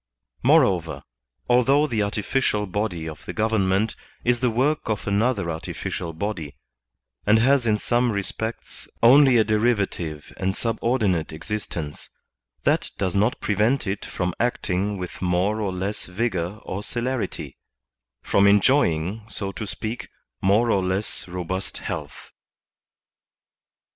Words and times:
Moreover, 0.41 1.03
although 1.47 1.85
the 1.85 2.01
artificial 2.01 2.65
body 2.65 3.07
of 3.07 3.23
the 3.27 3.33
govern 3.33 3.67
ment 3.69 3.95
is 4.23 4.39
the 4.39 4.49
work 4.49 4.89
of 4.89 5.05
another 5.05 5.51
artificial 5.51 6.11
body, 6.11 6.55
and 7.27 7.37
has 7.37 7.67
in 7.67 7.77
some 7.77 8.11
respects 8.11 8.87
only 9.03 9.37
a 9.37 9.43
derivative 9.43 10.33
and 10.37 10.55
subordinate 10.55 11.31
exist 11.31 11.77
ence, 11.77 12.09
that 12.63 12.89
does 12.97 13.15
not 13.15 13.39
prevent 13.39 13.85
it 13.85 14.03
from 14.03 14.33
acting 14.39 14.97
with 14.97 15.21
more 15.21 15.61
or 15.61 15.71
less 15.71 16.07
vigor 16.07 16.57
or 16.63 16.81
celerity, 16.81 17.59
from 18.23 18.47
enjoying, 18.47 19.23
so 19.29 19.51
to 19.51 19.67
speak, 19.67 20.09
more 20.41 20.71
or 20.71 20.83
less 20.83 21.27
robust 21.27 21.77
health. 21.77 22.31